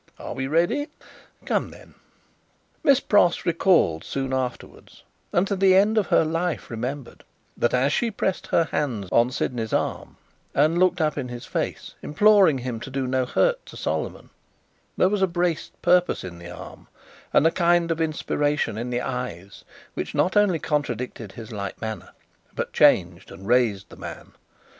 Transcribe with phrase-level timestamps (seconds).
[0.17, 0.87] Are we ready?
[1.45, 1.93] Come then!"
[2.83, 7.23] Miss Pross recalled soon afterwards, and to the end of her life remembered,
[7.55, 10.17] that as she pressed her hands on Sydney's arm
[10.55, 14.31] and looked up in his face, imploring him to do no hurt to Solomon,
[14.97, 16.87] there was a braced purpose in the arm
[17.31, 19.63] and a kind of inspiration in the eyes,
[19.93, 22.09] which not only contradicted his light manner,
[22.55, 24.31] but changed and raised the man.